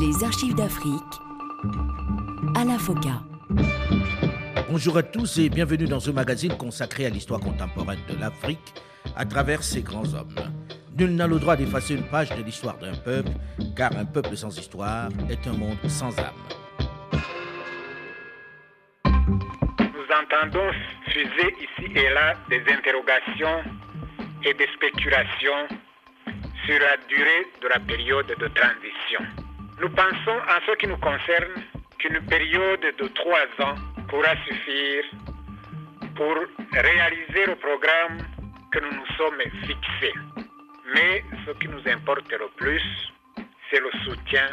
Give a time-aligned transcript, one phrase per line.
[0.00, 1.14] Les archives d'Afrique
[2.56, 3.22] à la FOCA.
[4.70, 8.72] Bonjour à tous et bienvenue dans ce magazine consacré à l'histoire contemporaine de l'Afrique
[9.14, 10.34] à travers ses grands hommes.
[10.98, 13.32] Nul n'a le droit d'effacer une page de l'histoire d'un peuple,
[13.76, 16.32] car un peuple sans histoire est un monde sans âme.
[19.04, 20.72] Nous entendons
[21.08, 23.62] fuser ici et là des interrogations
[24.46, 25.68] et des spéculations
[26.64, 29.49] sur la durée de la période de transition.
[29.80, 31.54] Nous pensons, en ce qui nous concerne,
[31.98, 33.74] qu'une période de trois ans
[34.08, 35.04] pourra suffire
[36.14, 36.34] pour
[36.72, 38.18] réaliser le programme
[38.72, 40.14] que nous nous sommes fixés.
[40.94, 42.82] Mais ce qui nous importe le plus,
[43.70, 44.48] c'est le soutien,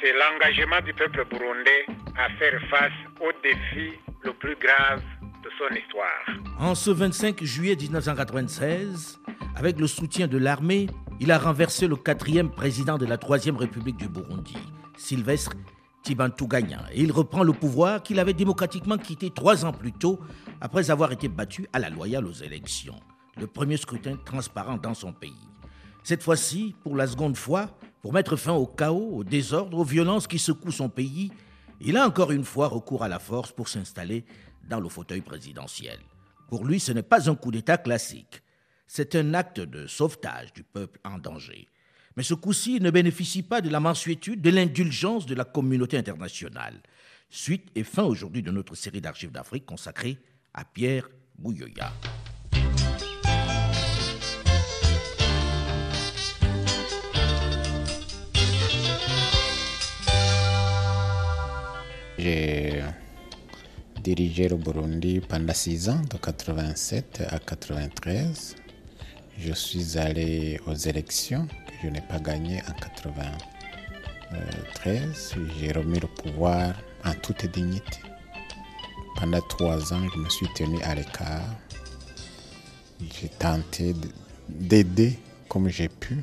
[0.00, 1.86] c'est l'engagement du peuple burundais
[2.18, 3.92] à faire face au défi
[4.24, 5.02] le plus grave
[5.44, 6.58] de son histoire.
[6.58, 9.20] En ce 25 juillet 1996,
[9.54, 10.88] avec le soutien de l'armée,
[11.22, 14.56] il a renversé le quatrième président de la Troisième République du Burundi,
[14.98, 15.52] Sylvestre
[16.02, 20.18] Tibantuganya, et il reprend le pouvoir qu'il avait démocratiquement quitté trois ans plus tôt,
[20.60, 22.98] après avoir été battu à la loyale aux élections.
[23.40, 25.48] Le premier scrutin transparent dans son pays.
[26.02, 27.70] Cette fois-ci, pour la seconde fois,
[28.00, 31.30] pour mettre fin au chaos, au désordre, aux violences qui secouent son pays,
[31.80, 34.24] il a encore une fois recours à la force pour s'installer
[34.68, 36.00] dans le fauteuil présidentiel.
[36.48, 38.41] Pour lui, ce n'est pas un coup d'État classique.
[38.94, 41.66] C'est un acte de sauvetage du peuple en danger.
[42.14, 46.74] Mais ce coup-ci ne bénéficie pas de la mensuétude, de l'indulgence de la communauté internationale.
[47.30, 50.18] Suite et fin aujourd'hui de notre série d'archives d'Afrique consacrée
[50.52, 51.90] à Pierre Bouyoya.
[62.18, 62.82] J'ai
[64.02, 68.56] dirigé le Burundi pendant six ans, de 87 à 93.
[69.38, 75.34] Je suis allé aux élections que je n'ai pas gagnées en 93.
[75.58, 76.74] J'ai remis le pouvoir
[77.04, 77.98] en toute dignité.
[79.16, 81.48] Pendant trois ans, je me suis tenu à l'écart.
[83.00, 83.96] J'ai tenté
[84.48, 86.22] d'aider comme j'ai pu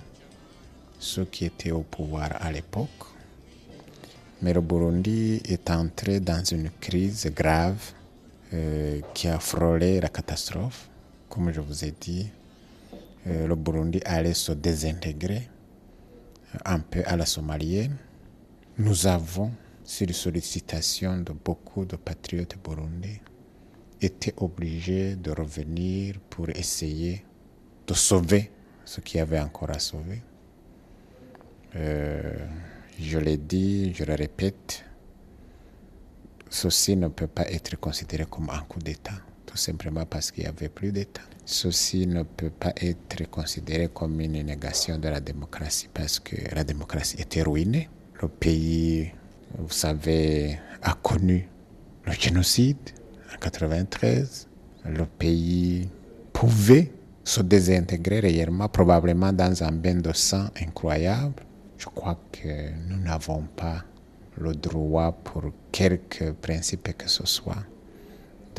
[0.99, 2.89] ceux qui étaient au pouvoir à l'époque.
[4.41, 7.91] Mais le Burundi est entré dans une crise grave
[8.53, 10.87] euh, qui a frôlé la catastrophe.
[11.27, 12.29] Comme je vous ai dit,
[13.27, 15.49] euh, le Burundi allait se désintégrer
[16.65, 17.95] un peu à la somalienne.
[18.77, 19.51] Nous avons,
[19.83, 23.21] sur sollicitation de beaucoup de patriotes burundais,
[24.01, 27.25] été obligés de revenir pour essayer
[27.85, 28.51] de sauver
[28.85, 30.21] ce qu'il y avait encore à sauver.
[31.75, 32.33] Euh,
[32.99, 34.85] je l'ai dit, je le répète,
[36.49, 39.13] ceci ne peut pas être considéré comme un coup d'État,
[39.49, 41.21] tout simplement parce qu'il n'y avait plus d'État.
[41.45, 46.63] Ceci ne peut pas être considéré comme une négation de la démocratie, parce que la
[46.63, 47.89] démocratie était ruinée.
[48.21, 49.11] Le pays,
[49.57, 51.47] vous savez, a connu
[52.05, 52.91] le génocide
[53.33, 54.47] en 93.
[54.85, 55.89] Le pays
[56.33, 56.91] pouvait
[57.23, 61.43] se désintégrer réellement, probablement dans un bain de sang incroyable
[61.79, 63.83] je crois que nous n'avons pas
[64.37, 67.63] le droit pour quelque principe que ce soit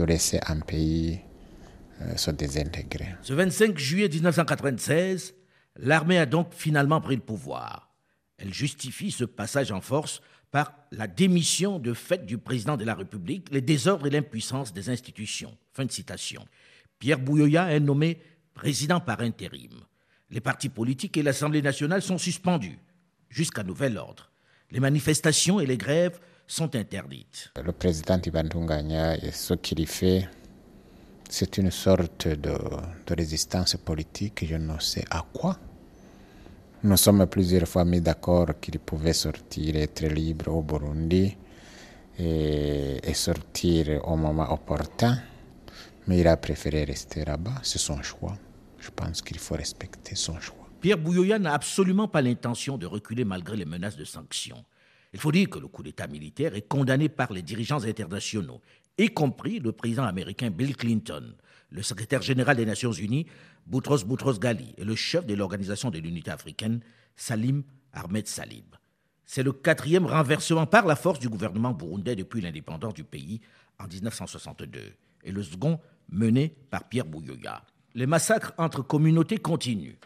[0.05, 1.21] laisser un pays
[2.03, 3.15] euh, se désintégrer.
[3.23, 5.35] Ce 25 juillet 1996,
[5.77, 7.91] l'armée a donc finalement pris le pouvoir.
[8.39, 12.95] Elle justifie ce passage en force par la démission de fait du président de la
[12.95, 15.57] République, les désordres et l'impuissance des institutions.
[15.73, 16.47] Fin de citation.
[16.99, 18.19] Pierre Bouyoya est nommé
[18.55, 19.73] président par intérim.
[20.31, 22.79] Les partis politiques et l'Assemblée nationale sont suspendus
[23.29, 24.31] jusqu'à nouvel ordre.
[24.71, 27.53] Les manifestations et les grèves sont interdites.
[27.65, 30.29] Le président Ivan Tunganya, ce qu'il fait,
[31.29, 32.59] c'est une sorte de,
[33.07, 35.57] de, résistance politique, je ne sais à quoi.
[36.83, 41.37] Nous sommes plusieurs fois mis d'accord qu'il pouvait sortir, être libre au Burundi
[42.19, 45.19] et, et sortir au moment opportun,
[46.09, 48.37] mais il a préféré rester là-bas, c'est son choix.
[48.81, 50.57] Je pense qu'il faut respecter son choix.
[50.81, 54.65] Pierre Bouyoya n'a absolument pas l'intention de reculer malgré les menaces de sanctions.
[55.13, 58.61] Il faut dire que le coup d'État militaire est condamné par les dirigeants internationaux,
[58.97, 61.35] y compris le président américain Bill Clinton,
[61.71, 63.27] le secrétaire général des Nations Unies,
[63.67, 66.81] Boutros Boutros Ghali, et le chef de l'Organisation de l'Unité africaine,
[67.17, 67.63] Salim
[67.93, 68.75] Ahmed Salib.
[69.25, 73.41] C'est le quatrième renversement par la force du gouvernement burundais depuis l'indépendance du pays
[73.79, 74.81] en 1962,
[75.25, 77.65] et le second mené par Pierre Bouyoya.
[77.95, 79.99] Les massacres entre communautés continuent.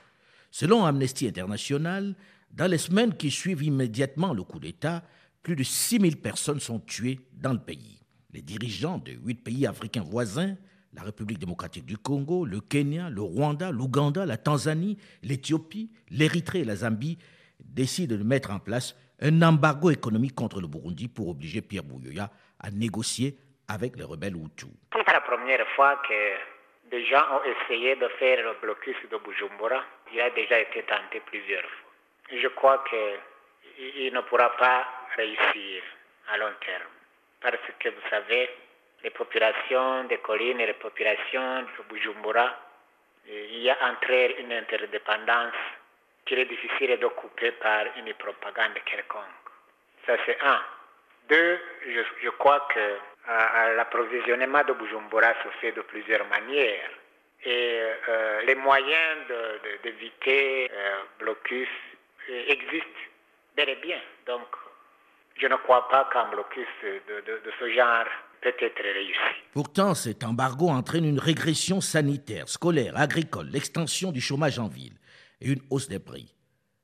[0.51, 2.15] Selon Amnesty International,
[2.55, 5.03] dans les semaines qui suivent immédiatement le coup d'État,
[5.43, 8.01] plus de 6000 personnes sont tuées dans le pays.
[8.33, 10.57] Les dirigeants de huit pays africains voisins,
[10.95, 16.65] la République démocratique du Congo, le Kenya, le Rwanda, l'Ouganda, la Tanzanie, l'Éthiopie, l'Érythrée et
[16.65, 17.19] la Zambie,
[17.61, 22.31] décide de mettre en place un embargo économique contre le Burundi pour obliger Pierre Bouyoya
[22.61, 23.37] à négocier
[23.67, 24.69] avec les rebelles Hutus.
[24.93, 28.97] Ce n'est pas la première fois que des gens ont essayé de faire le blocus
[29.11, 29.83] de Bujumbura.
[30.13, 31.84] Il a déjà été tenté plusieurs fois.
[32.41, 34.87] Je crois qu'il ne pourra pas
[35.17, 35.83] réussir
[36.33, 36.83] à long terme.
[37.41, 38.51] Parce que vous savez,
[39.03, 42.59] les populations des collines et les populations de Bujumbura,
[43.27, 45.55] il y a entre elles une interdépendance
[46.27, 49.47] qu'il est difficile de couper par une propagande quelconque.
[50.07, 50.63] Ça c'est un.
[51.29, 51.59] Deux,
[52.23, 52.99] je, crois que
[53.77, 56.91] l'approvisionnement de Bujumbura se fait de plusieurs manières.
[57.47, 59.19] Et euh, les moyens
[59.83, 61.69] d'éviter de, euh, blocus
[62.29, 63.01] existent
[63.57, 64.01] bel et bien.
[64.27, 64.47] Donc,
[65.41, 68.07] je ne crois pas qu'un blocus de, de, ce genre
[68.41, 69.43] peut être réussi.
[69.53, 74.95] Pourtant, cet embargo entraîne une régression sanitaire, scolaire, agricole, l'extension du chômage en ville
[75.41, 76.35] et une hausse des prix.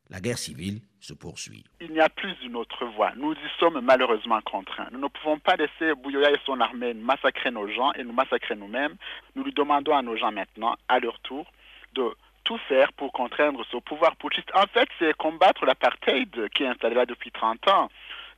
[0.08, 1.64] La guerre civile se poursuit.
[1.80, 3.12] Il n'y a plus une autre voie.
[3.16, 4.88] Nous y sommes malheureusement contraints.
[4.90, 8.56] Nous ne pouvons pas laisser Bouyoya et son armée massacrer nos gens et nous massacrer
[8.56, 8.96] nous-mêmes.
[9.36, 11.50] Nous lui demandons à nos gens maintenant, à leur tour,
[11.94, 12.10] de
[12.44, 14.50] tout faire pour contraindre ce pouvoir putschiste.
[14.54, 17.88] En fait, c'est combattre l'apartheid qui est installé là depuis 30 ans,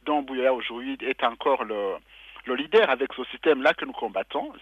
[0.04, 1.94] dont Bouyoya aujourd'hui est encore le,
[2.46, 4.52] le leader avec ce système-là que nous combattons.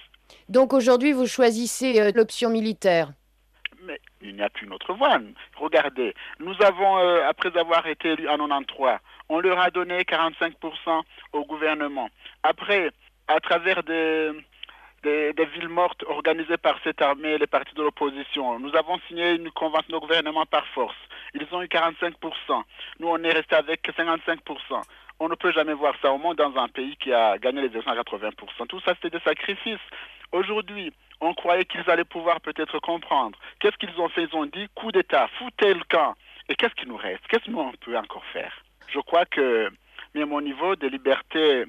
[0.48, 3.12] Donc aujourd'hui, vous choisissez euh, l'option militaire
[3.82, 5.18] mais il n'y a plus notre voie.
[5.56, 8.98] Regardez, nous avons, euh, après avoir été élus en 93,
[9.30, 11.02] on leur a donné 45%
[11.32, 12.10] au gouvernement.
[12.42, 12.90] Après,
[13.28, 14.32] à travers des,
[15.02, 19.32] des, villes mortes organisées par cette armée et les partis de l'opposition, nous avons signé
[19.32, 20.96] une convention de gouvernement par force.
[21.34, 22.12] Ils ont eu 45%.
[22.98, 24.38] Nous, on est resté avec 55%.
[25.20, 27.68] On ne peut jamais voir ça au monde dans un pays qui a gagné les
[27.68, 28.66] élections à 80%.
[28.68, 29.78] Tout ça, c'était des sacrifices.
[30.32, 33.38] Aujourd'hui, on croyait qu'ils allaient pouvoir peut-être comprendre.
[33.58, 34.24] Qu'est-ce qu'ils ont fait?
[34.24, 36.14] Ils ont dit coup d'État, foutez le camp.
[36.48, 37.26] Et qu'est-ce qui nous reste?
[37.28, 38.52] Qu'est-ce que nous on peut encore faire?
[38.88, 39.70] Je crois que,
[40.14, 41.64] même au niveau des libertés,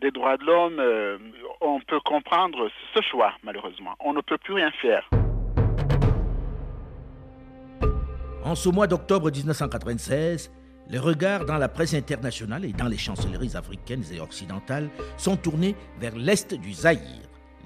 [0.00, 1.18] des droits de l'homme, euh,
[1.60, 3.94] on peut comprendre ce choix, malheureusement.
[4.00, 5.08] On ne peut plus rien faire.
[8.44, 10.52] En ce mois d'octobre 1996,
[10.88, 15.74] les regards dans la presse internationale et dans les chancelleries africaines et occidentales sont tournés
[15.98, 17.00] vers l'est du Zaïre.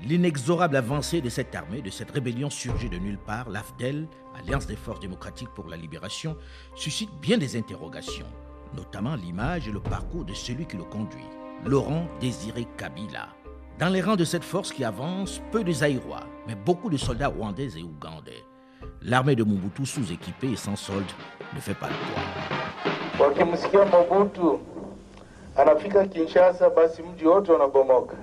[0.05, 4.07] L'inexorable avancée de cette armée, de cette rébellion surgit de nulle part, l'AFDEL,
[4.39, 6.37] Alliance des forces démocratiques pour la libération,
[6.77, 8.33] suscite bien des interrogations,
[8.77, 11.27] notamment l'image et le parcours de celui qui le conduit,
[11.67, 13.29] Laurent Désiré Kabila.
[13.79, 17.29] Dans les rangs de cette force qui avance, peu de Zaïrois, mais beaucoup de soldats
[17.29, 18.45] rwandais et ougandais.
[19.03, 21.07] L'armée de Mobutu sous-équipée et sans solde
[21.55, 21.95] ne fait pas le
[23.19, 23.85] poids.
[23.85, 24.59] Mobutu
[25.57, 28.17] anafika Kinshasa, basi mji wote unabomoka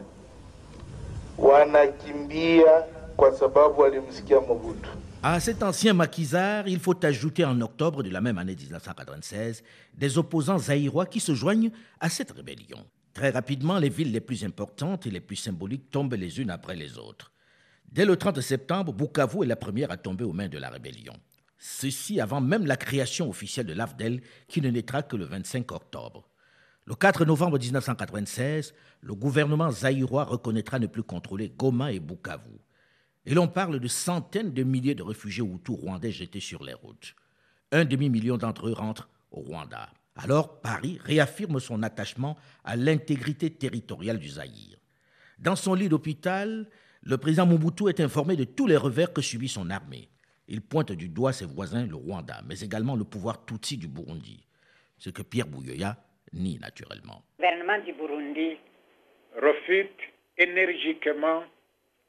[1.38, 2.84] wanakimbia
[3.16, 4.90] kwa sababu walimsikia Mobutu.
[5.24, 9.64] À cet ancien maquisard, il faut ajouter en octobre de la même année 1996
[9.98, 12.86] des opposants zaïrois qui se joignent à cette rébellion.
[13.16, 16.76] Très rapidement, les villes les plus importantes et les plus symboliques tombent les unes après
[16.76, 17.32] les autres.
[17.90, 21.14] Dès le 30 septembre, Bukavu est la première à tomber aux mains de la rébellion.
[21.58, 26.30] Ceci avant même la création officielle de l'AFDEL qui ne naîtra que le 25 octobre.
[26.84, 32.60] Le 4 novembre 1996, le gouvernement zaïrois reconnaîtra ne plus contrôler Goma et Bukavu.
[33.26, 37.16] Et l'on parle de centaines de milliers de réfugiés hutus rwandais jetés sur les routes.
[37.72, 39.90] Un demi-million d'entre eux rentrent au Rwanda.
[40.16, 44.78] Alors Paris réaffirme son attachement à l'intégrité territoriale du Zaïre.
[45.40, 46.68] Dans son lit d'hôpital,
[47.04, 50.08] le président Mobutu est informé de tous les revers que subit son armée.
[50.48, 54.46] Il pointe du doigt ses voisins, le Rwanda, mais également le pouvoir Tutsi du Burundi,
[54.98, 55.98] ce que Pierre Bouyoya
[56.34, 57.24] ni naturellement.
[57.40, 58.58] Le gouvernement du Burundi
[59.36, 60.00] refute
[60.38, 61.44] énergiquement,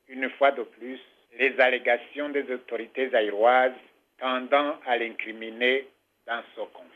[0.09, 1.01] une fois de plus,
[1.39, 3.73] les allégations des autorités aéroises
[4.19, 5.89] tendant à l'incriminer
[6.27, 6.96] dans ce conflit.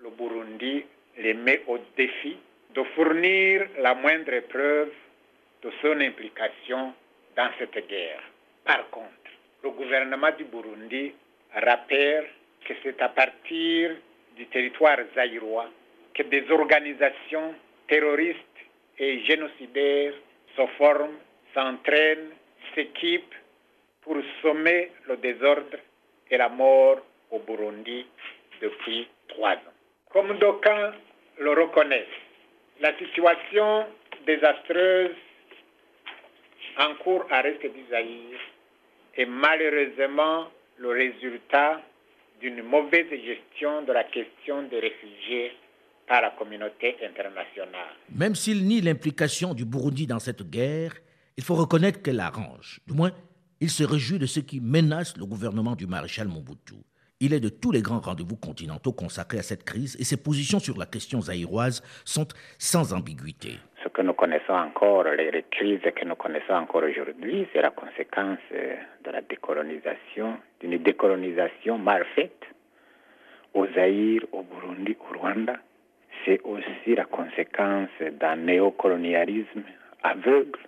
[0.00, 0.84] Le Burundi
[1.18, 2.36] les met au défi
[2.74, 4.92] de fournir la moindre preuve
[5.62, 6.92] de son implication
[7.36, 8.22] dans cette guerre.
[8.64, 9.30] Par contre,
[9.62, 11.14] le gouvernement du Burundi
[11.54, 12.26] rappelle
[12.66, 13.96] que c'est à partir
[14.36, 15.70] du territoire zaïrois
[16.14, 17.54] que des organisations
[17.88, 18.58] terroristes
[18.98, 20.14] et génocidaires
[20.56, 21.16] se forment,
[21.54, 22.30] s'entraînent,
[22.74, 23.34] s'équipent
[24.02, 25.78] pour sommer le désordre
[26.30, 26.98] et la mort
[27.30, 28.06] au Burundi
[28.60, 29.75] depuis trois ans.
[30.12, 30.92] Comme d'aucuns
[31.38, 32.06] le reconnaissent,
[32.80, 33.86] la situation
[34.26, 35.14] désastreuse
[36.78, 38.38] en cours à du Zaïre
[39.16, 40.48] est malheureusement
[40.78, 41.80] le résultat
[42.40, 45.52] d'une mauvaise gestion de la question des réfugiés
[46.06, 47.94] par la communauté internationale.
[48.14, 50.92] Même s'il nie l'implication du Burundi dans cette guerre,
[51.36, 52.80] il faut reconnaître qu'elle arrange.
[52.86, 53.12] Du moins,
[53.60, 56.74] il se réjouit de ce qui menace le gouvernement du maréchal Mobutu.
[57.20, 60.58] Il est de tous les grands rendez-vous continentaux consacrés à cette crise et ses positions
[60.58, 63.58] sur la question zaïroise sont sans ambiguïté.
[63.82, 68.38] Ce que nous connaissons encore, les, crises que nous connaissons encore aujourd'hui, c'est la conséquence
[68.50, 72.42] de la décolonisation, d'une décolonisation mal faite
[73.54, 75.56] au Zaïre, au Burundi, au Rwanda.
[76.24, 77.88] C'est aussi la conséquence
[78.20, 79.62] d'un néocolonialisme
[80.02, 80.58] aveugle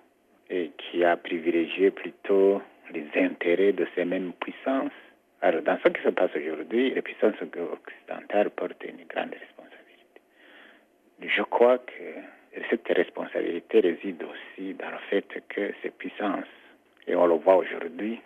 [0.48, 2.62] et qui a privilégié plutôt
[2.94, 4.92] les intérêts de ces mêmes puissances.
[5.40, 10.20] Alors, dans ce qui se passe aujourd'hui, les puissances occidentales portent une grande responsabilité.
[11.22, 16.44] Je crois que cette responsabilité réside aussi dans le fait que ces puissances,
[17.06, 18.20] et on le voit aujourd'hui,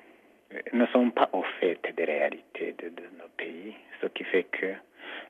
[0.73, 4.75] ne sont pas au fait des réalités de, de nos pays, ce qui fait que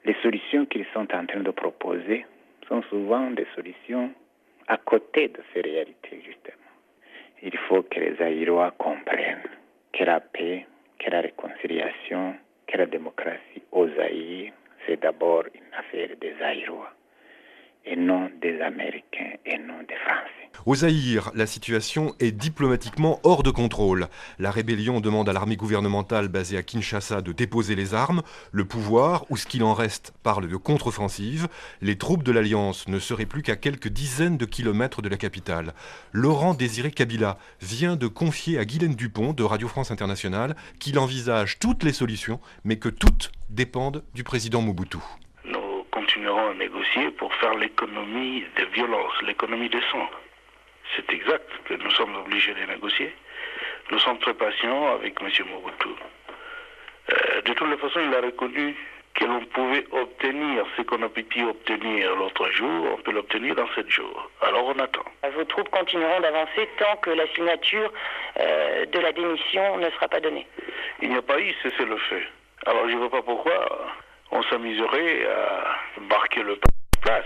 [0.04, 2.26] les solutions qu'ils sont en train de proposer
[2.68, 4.12] sont souvent des solutions
[4.68, 6.56] à côté de ces réalités, justement.
[7.42, 9.42] Il faut que les Aïrois comprennent
[9.92, 10.66] que la paix,
[11.02, 14.52] que la réconciliation, que la démocratie aux Aïrs,
[14.86, 16.92] c'est d'abord une affaire des Aïrois
[17.84, 20.42] et non des Américains et non des Français.
[20.64, 24.06] Au Zaïre, la situation est diplomatiquement hors de contrôle.
[24.38, 28.22] La rébellion demande à l'armée gouvernementale basée à Kinshasa de déposer les armes.
[28.52, 31.48] Le pouvoir, ou ce qu'il en reste, parle de contre-offensive.
[31.80, 35.74] Les troupes de l'Alliance ne seraient plus qu'à quelques dizaines de kilomètres de la capitale.
[36.12, 41.58] Laurent Désiré Kabila vient de confier à Guylaine Dupont de Radio France Internationale qu'il envisage
[41.58, 44.98] toutes les solutions, mais que toutes dépendent du président Mobutu
[46.12, 50.08] continuerons à négocier pour faire l'économie des violences, l'économie des sang.
[50.94, 53.14] C'est exact que nous sommes obligés de négocier.
[53.90, 55.28] Nous sommes très patients avec M.
[55.50, 55.88] Mobutu.
[57.12, 58.76] Euh, de toutes les façons, il a reconnu
[59.14, 63.68] que l'on pouvait obtenir ce qu'on a pu obtenir l'autre jour, on peut l'obtenir dans
[63.74, 64.30] sept jours.
[64.42, 65.04] Alors on attend.
[65.34, 67.90] Vos troupes continueront d'avancer tant que la signature
[68.38, 70.46] euh, de la démission ne sera pas donnée.
[71.00, 72.22] Il n'y a pas eu cessez le feu.
[72.66, 73.86] Alors je ne vois pas pourquoi
[74.32, 76.58] on s'amuserait à marquer le
[77.02, 77.24] place.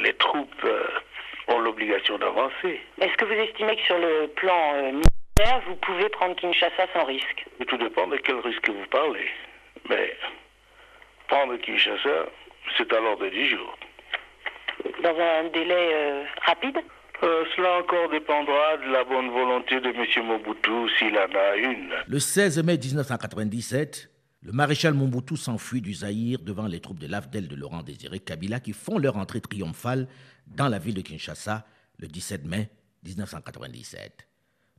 [0.00, 0.86] Les troupes euh,
[1.48, 2.80] ont l'obligation d'avancer.
[3.00, 7.04] Est-ce que vous estimez que sur le plan euh, militaire, vous pouvez prendre Kinshasa sans
[7.04, 7.44] risque?
[7.66, 9.28] Tout dépend de quel risque vous parlez.
[9.88, 10.16] Mais
[11.26, 12.26] prendre Kinshasa,
[12.76, 13.78] c'est alors de 10 jours.
[15.02, 16.78] Dans un délai euh, rapide?
[17.20, 20.24] Cela encore dépendra de la bonne volonté de M.
[20.24, 21.92] Mobutu s'il en a une.
[22.06, 24.08] Le 16 mai 1997,
[24.48, 28.60] le maréchal Mobutu s'enfuit du Zaïre devant les troupes de l'AFDEL de Laurent Désiré Kabila
[28.60, 30.08] qui font leur entrée triomphale
[30.46, 31.66] dans la ville de Kinshasa
[31.98, 32.70] le 17 mai
[33.04, 34.26] 1997.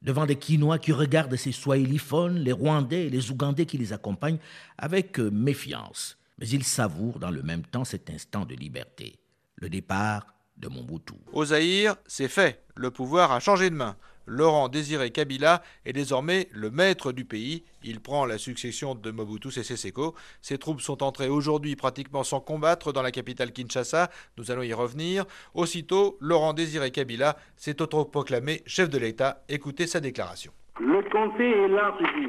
[0.02, 4.40] Devant des Quinois qui regardent ces Swahiliphones, les Rwandais et les Ougandais qui les accompagnent
[4.80, 6.18] avec euh, méfiance.
[6.40, 9.20] Mais ils savourent dans le même temps cet instant de liberté,
[9.58, 11.14] le départ de Mobutu.
[11.32, 12.64] Au Zaïre, c'est fait.
[12.76, 13.96] Le pouvoir a changé de main.
[14.30, 17.64] Laurent Désiré Kabila est désormais le maître du pays.
[17.84, 20.14] Il prend la succession de Mobutu Sese Seko.
[20.42, 24.10] Ses troupes sont entrées aujourd'hui pratiquement sans combattre dans la capitale Kinshasa.
[24.38, 25.26] Nous allons y revenir.
[25.56, 29.42] Aussitôt, Laurent Désiré Kabila s'est autoproclamé chef de l'État.
[29.50, 30.52] Écoutez sa déclaration.
[30.80, 32.28] Le Conseil élargi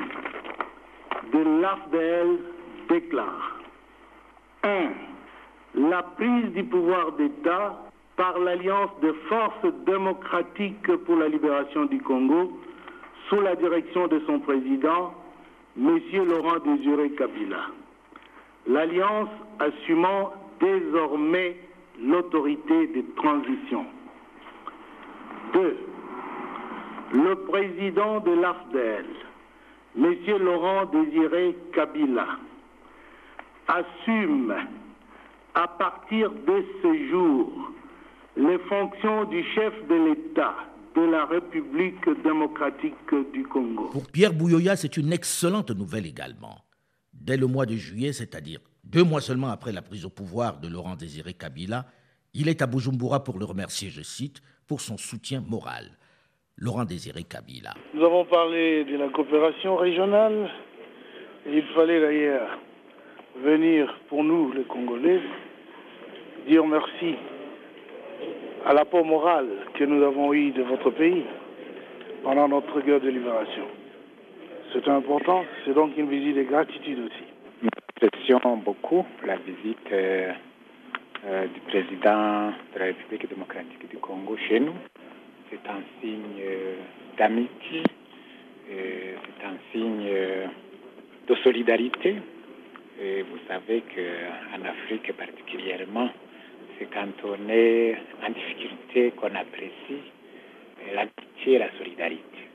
[1.34, 2.38] de l'AFDL
[2.88, 3.60] déclare
[4.64, 4.90] 1.
[5.74, 7.89] La prise du pouvoir d'État
[8.20, 12.52] par l'Alliance des forces démocratiques pour la libération du Congo,
[13.30, 15.14] sous la direction de son président,
[15.78, 15.98] M.
[16.28, 17.62] Laurent Désiré Kabila.
[18.66, 21.56] L'Alliance assumant désormais
[21.98, 23.86] l'autorité de transition.
[25.54, 25.78] 2.
[27.14, 29.06] Le président de l'AFDEL,
[29.96, 30.14] M.
[30.42, 32.26] Laurent Désiré Kabila,
[33.66, 34.54] assume
[35.54, 37.70] à partir de ce jour
[38.36, 40.54] les fonctions du chef de l'État
[40.96, 42.94] de la République démocratique
[43.32, 43.88] du Congo.
[43.92, 46.58] Pour Pierre Bouyoya, c'est une excellente nouvelle également.
[47.12, 50.68] Dès le mois de juillet, c'est-à-dire deux mois seulement après la prise au pouvoir de
[50.68, 51.84] Laurent Désiré Kabila,
[52.34, 55.84] il est à Bujumbura pour le remercier, je cite, pour son soutien moral.
[56.56, 57.74] Laurent Désiré Kabila.
[57.94, 60.50] Nous avons parlé de la coopération régionale.
[61.46, 62.58] Il fallait d'ailleurs
[63.42, 65.20] venir pour nous, les Congolais,
[66.46, 67.16] dire merci
[68.64, 71.24] à l'apport moral que nous avons eu de votre pays
[72.22, 73.64] pendant notre guerre de libération.
[74.72, 77.24] C'est important, c'est donc une visite de gratitude aussi.
[77.62, 77.68] Nous
[78.02, 80.32] apprécions beaucoup la visite euh,
[81.26, 84.74] euh, du président de la République démocratique du Congo chez nous.
[85.50, 86.76] C'est un signe euh,
[87.18, 87.82] d'amitié,
[88.68, 90.08] c'est un signe
[91.26, 92.16] de solidarité.
[93.02, 96.10] Et vous savez qu'en Afrique particulièrement,
[96.80, 97.94] c'est quand on est
[98.26, 100.02] en difficulté qu'on apprécie
[100.94, 102.48] l'amitié et la solidarité.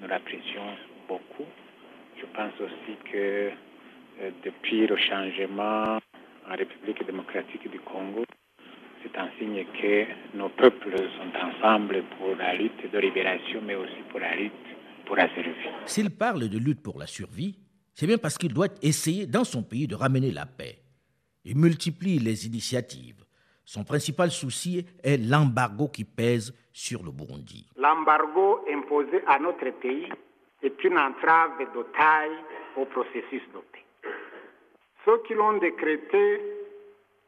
[0.00, 0.70] Nous l'apprécions
[1.06, 1.44] beaucoup.
[2.18, 3.50] Je pense aussi que
[4.22, 5.98] euh, depuis le changement
[6.50, 8.24] en République démocratique du Congo,
[9.02, 14.00] c'est un signe que nos peuples sont ensemble pour la lutte de libération, mais aussi
[14.10, 14.52] pour la lutte
[15.04, 15.68] pour la survie.
[15.86, 17.58] S'il parle de lutte pour la survie,
[17.94, 20.78] c'est bien parce qu'il doit essayer dans son pays de ramener la paix.
[21.44, 23.24] Il multiplie les initiatives.
[23.72, 27.68] Son principal souci est l'embargo qui pèse sur le Burundi.
[27.76, 30.08] L'embargo imposé à notre pays
[30.60, 32.36] est une entrave de taille
[32.76, 33.84] au processus de paix.
[35.04, 36.40] Ceux qui l'ont décrété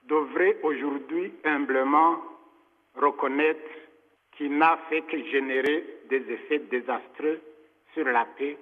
[0.08, 2.16] devraient aujourd'hui humblement
[2.96, 3.70] reconnaître
[4.36, 7.40] qu'il n'a fait que générer des effets désastreux
[7.94, 8.58] sur la paix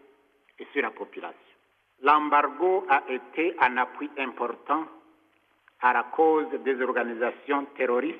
[0.58, 1.56] et sur la population.
[2.02, 4.84] L'embargo a été un appui important
[5.82, 8.18] à la cause des organisations terroristes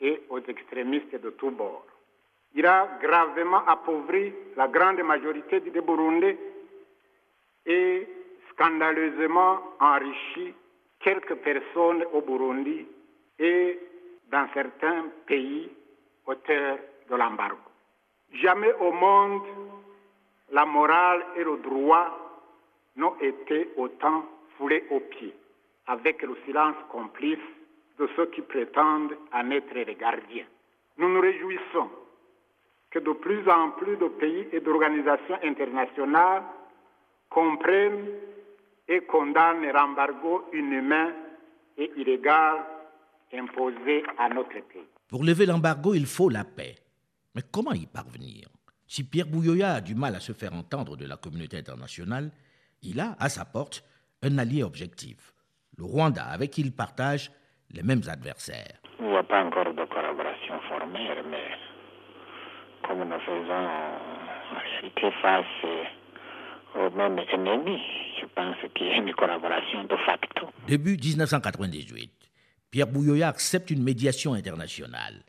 [0.00, 1.86] et aux extrémistes de tous bords.
[2.54, 6.38] Il a gravement appauvri la grande majorité des Burundais
[7.66, 8.08] et
[8.50, 10.54] scandaleusement enrichi
[11.00, 12.86] quelques personnes au Burundi
[13.38, 13.78] et
[14.30, 15.70] dans certains pays
[16.26, 16.78] auteurs
[17.10, 17.58] de l'embargo.
[18.32, 19.42] Jamais au monde
[20.52, 22.18] la morale et le droit
[22.96, 24.24] n'ont été autant
[24.56, 25.34] foulés aux pieds,
[25.86, 27.38] avec le silence complice
[27.98, 30.46] de ceux qui prétendent en être les gardiens.
[30.98, 31.88] Nous nous réjouissons
[32.90, 36.42] que de plus en plus de pays et d'organisations internationales
[37.28, 38.08] comprennent
[38.88, 41.12] et condamnent l'embargo inhumain
[41.76, 42.64] et illégal
[43.32, 44.86] imposé à notre pays.
[45.08, 46.76] Pour lever l'embargo, il faut la paix.
[47.34, 48.48] Mais comment y parvenir?
[48.86, 52.30] Si Pierre Bouyoya a du mal à se faire entendre de la communauté internationale,
[52.82, 53.84] il a à sa porte
[54.22, 55.34] un allié objectif,
[55.78, 57.30] le Rwanda, avec qui il partage
[57.72, 58.80] les mêmes adversaires.
[58.98, 61.48] On ne voit pas encore de collaboration formelle, mais
[62.86, 63.66] comme nous faisons
[64.52, 65.44] en réalité face
[66.74, 67.82] aux mêmes ennemis,
[68.20, 70.46] je pense qu'il y a une collaboration de facto.
[70.66, 72.12] Début 1998,
[72.70, 75.24] Pierre Bouyoya accepte une médiation internationale.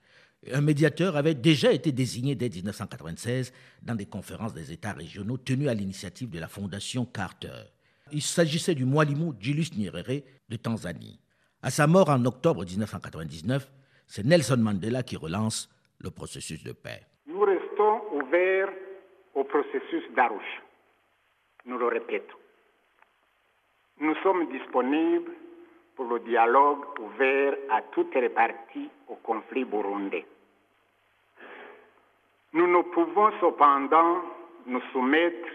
[0.54, 5.68] Un médiateur avait déjà été désigné dès 1996 dans des conférences des États régionaux tenues
[5.68, 7.64] à l'initiative de la Fondation Carter.
[8.12, 11.20] Il s'agissait du Mwalimu Julius Nyerere de Tanzanie.
[11.62, 13.72] À sa mort en octobre 1999,
[14.06, 17.02] c'est Nelson Mandela qui relance le processus de paix.
[17.28, 18.70] Nous restons ouverts
[19.34, 20.62] au processus d'Arusha.
[21.66, 22.38] Nous le répétons.
[24.00, 25.32] Nous sommes disponibles
[25.96, 30.26] pour le dialogue ouvert à toutes les parties au conflit burundais.
[32.54, 34.22] Nous ne pouvons cependant
[34.68, 35.48] nous soumettre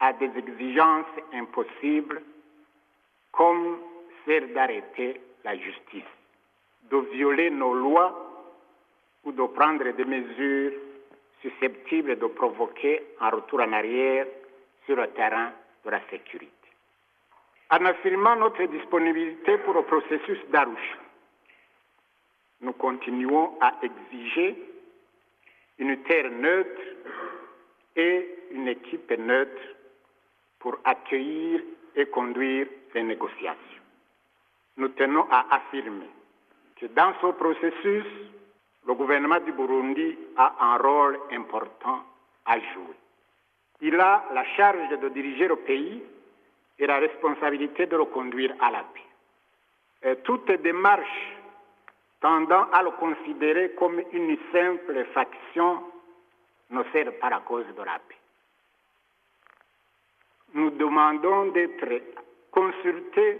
[0.00, 2.22] à des exigences impossibles
[3.32, 3.78] comme
[4.24, 6.02] celle d'arrêter la justice,
[6.90, 8.12] de violer nos lois
[9.24, 10.72] ou de prendre des mesures
[11.44, 14.26] susceptibles de provoquer un retour en arrière
[14.86, 15.52] sur le terrain
[15.84, 16.50] de la sécurité.
[17.70, 20.98] En affirmant notre disponibilité pour le processus d'Arusha,
[22.60, 24.56] nous continuons à exiger
[25.78, 26.80] une terre neutre
[27.96, 29.62] et une équipe neutre
[30.64, 31.60] pour accueillir
[31.94, 33.82] et conduire les négociations.
[34.78, 36.08] Nous tenons à affirmer
[36.76, 38.06] que dans ce processus,
[38.86, 42.02] le gouvernement du Burundi a un rôle important
[42.46, 42.96] à jouer.
[43.82, 46.02] Il a la charge de diriger le pays
[46.78, 50.10] et la responsabilité de le conduire à la paix.
[50.10, 51.36] Et toute démarche
[52.22, 55.82] tendant à le considérer comme une simple faction
[56.70, 58.16] ne sert pas la cause de la paix.
[60.54, 62.02] Nous demandons d'être
[62.50, 63.38] consultés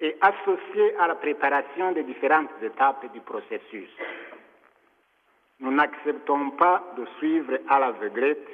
[0.00, 3.90] et associés à la préparation des différentes étapes du processus.
[5.60, 8.46] Nous n'acceptons pas de suivre à l'aveuglette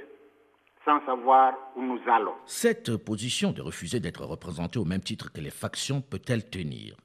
[0.85, 2.35] sans savoir où nous allons.
[2.47, 6.97] Cette position de refuser d'être représenté au même titre que les factions peut-elle tenir?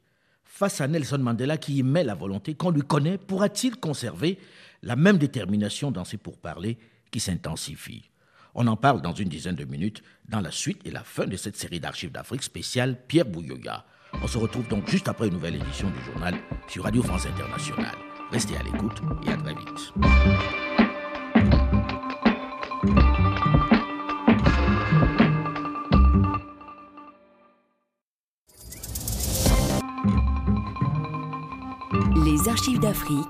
[0.44, 4.40] Face à Nelson Mandela qui y met la volonté qu'on lui connaît, pourra-t-il conserver
[4.82, 6.78] la même détermination dans ses pourparlers
[7.12, 8.10] qui s'intensifient?
[8.60, 11.38] On en parle dans une dizaine de minutes dans la suite et la fin de
[11.38, 13.86] cette série d'archives d'Afrique spéciale Pierre Bouyoya.
[14.24, 16.34] On se retrouve donc juste après une nouvelle édition du journal
[16.67, 17.96] sur Radio France Internationale.
[18.32, 19.93] Restez à l'écoute et à très vite.
[32.26, 33.22] Les archives d'Afrique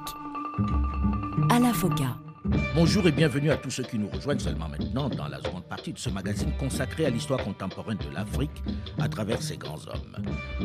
[1.50, 2.27] à la FOCA.
[2.76, 5.92] Bonjour et bienvenue à tous ceux qui nous rejoignent seulement maintenant dans la seconde partie
[5.92, 8.64] de ce magazine consacré à l'histoire contemporaine de l'Afrique
[9.00, 10.16] à travers ses grands hommes.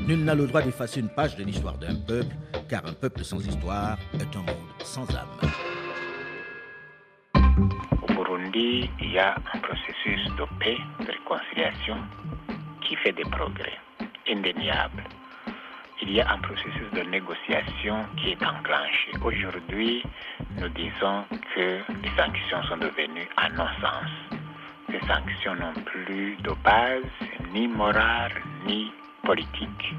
[0.06, 2.34] Nul n'a le droit d'effacer une page de l'histoire d'un peuple,
[2.68, 5.50] car un peuple sans histoire est un monde sans âme.
[7.34, 11.96] Au Burundi, il y a un processus de paix, de réconciliation
[12.86, 13.78] qui fait des progrès.
[14.28, 15.02] indéniable.
[16.04, 19.12] Il y a un processus de négociation qui est enclenché.
[19.24, 20.02] Aujourd'hui,
[20.58, 24.10] nous disons que les sanctions sont devenues un non-sens.
[24.90, 27.04] Ces sanctions n'ont plus de base
[27.52, 28.32] ni morale
[28.66, 28.90] ni
[29.22, 29.94] politique.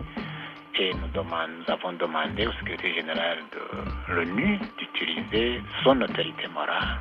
[0.76, 1.22] Et nous,
[1.68, 7.00] avons demandé au secrétaire général de l'ONU d'utiliser son autorité morale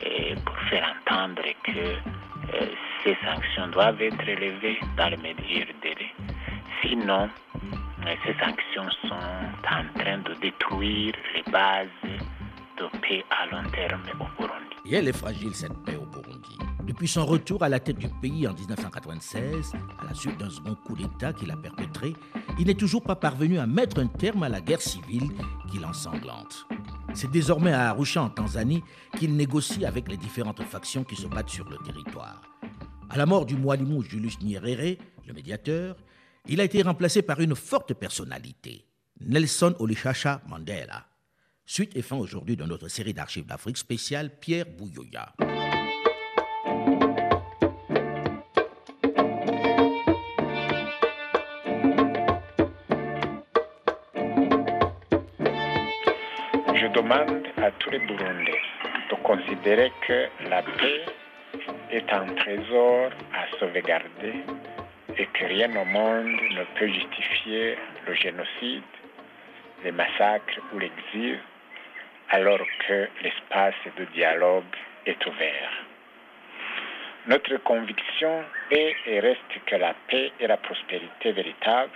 [0.00, 2.66] et pour faire entendre que euh,
[3.02, 6.14] ces sanctions doivent être élevées dans les meilleurs délais.
[6.80, 7.28] Sinon,
[8.06, 11.88] euh, ces sanctions sont en train de détruire les bases
[12.78, 14.76] de paix à long terme au Burundi.
[14.86, 16.58] Et elle est fragile, cette paix au Burundi.
[16.86, 20.74] Depuis son retour à la tête du pays en 1996, à la suite d'un second
[20.74, 22.14] coup d'État qu'il a perpétré,
[22.58, 25.30] il n'est toujours pas parvenu à mettre un terme à la guerre civile
[25.70, 26.66] qui l'ensanglante.
[27.14, 28.82] C'est désormais à Arusha, en Tanzanie,
[29.16, 32.42] qu'il négocie avec les différentes factions qui se battent sur le territoire.
[33.08, 35.96] À la mort du Mwalimu Julius Nyerere, le médiateur,
[36.48, 38.84] il a été remplacé par une forte personnalité,
[39.20, 41.06] Nelson Olushasha Mandela.
[41.66, 45.32] Suite et fin aujourd'hui de notre série d'archives d'Afrique spéciale Pierre Bouyoya.
[56.74, 58.60] Je demande à tous les Burundais
[59.10, 61.06] de considérer que la paix
[61.90, 64.44] est un trésor à sauvegarder
[65.16, 68.82] et que rien au monde ne peut justifier le génocide,
[69.84, 71.38] les massacres ou l'exil,
[72.30, 74.64] alors que l'espace de dialogue
[75.06, 75.70] est ouvert.
[77.26, 81.92] Notre conviction est et reste que la paix et la prospérité véritable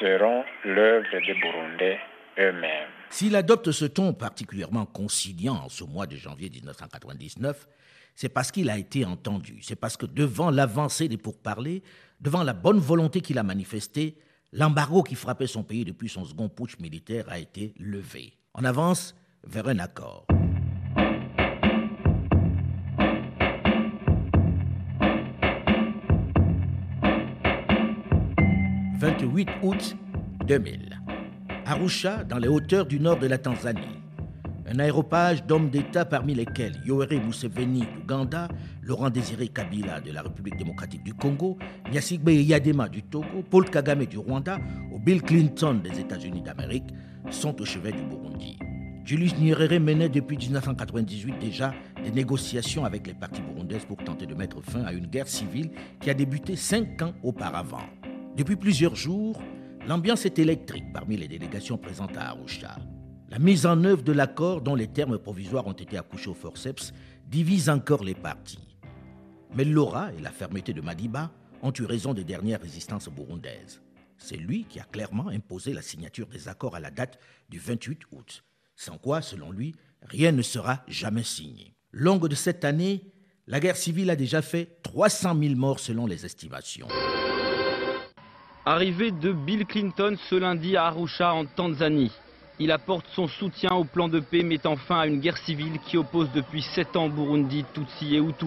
[0.00, 1.98] seront l'œuvre des Burundais
[2.38, 2.90] eux-mêmes.
[3.08, 7.66] S'il adopte ce ton particulièrement conciliant en ce mois de janvier 1999,
[8.16, 9.60] c'est parce qu'il a été entendu.
[9.62, 11.82] C'est parce que devant l'avancée des pourparlers,
[12.20, 14.16] devant la bonne volonté qu'il a manifestée,
[14.52, 18.32] l'embargo qui frappait son pays depuis son second putsch militaire a été levé.
[18.54, 20.26] On avance vers un accord.
[28.98, 29.94] «28 août
[30.46, 30.98] 2000.
[31.66, 33.95] Arusha, dans les hauteurs du nord de la Tanzanie.
[34.68, 38.48] Un aéropage d'hommes d'État parmi lesquels Yoweri Museveni d'Ouganda,
[38.82, 41.56] Laurent Désiré Kabila de la République démocratique du Congo,
[41.92, 44.58] Nyasigbe Yadema du Togo, Paul Kagame du Rwanda
[44.90, 46.86] ou Bill Clinton des États-Unis d'Amérique
[47.30, 48.58] sont au chevet du Burundi.
[49.04, 54.34] Julius Nyerere menait depuis 1998 déjà des négociations avec les partis burundaises pour tenter de
[54.34, 57.86] mettre fin à une guerre civile qui a débuté cinq ans auparavant.
[58.36, 59.40] Depuis plusieurs jours,
[59.86, 62.76] l'ambiance est électrique parmi les délégations présentes à Arusha.
[63.28, 66.92] La mise en œuvre de l'accord dont les termes provisoires ont été accouchés au forceps
[67.26, 68.76] divise encore les partis.
[69.54, 73.82] Mais l'aura et la fermeté de Madiba ont eu raison des dernières résistances burundaises.
[74.16, 78.02] C'est lui qui a clairement imposé la signature des accords à la date du 28
[78.12, 78.44] août,
[78.76, 81.74] sans quoi, selon lui, rien ne sera jamais signé.
[81.90, 83.12] Longue de cette année,
[83.48, 86.88] la guerre civile a déjà fait 300 000 morts selon les estimations.
[88.64, 92.12] Arrivée de Bill Clinton ce lundi à Arusha en Tanzanie.
[92.58, 95.98] Il apporte son soutien au plan de paix mettant fin à une guerre civile qui
[95.98, 98.46] oppose depuis 7 ans Burundi, Tutsi et Hutu.